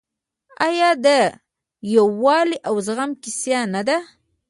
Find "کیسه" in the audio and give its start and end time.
3.23-3.59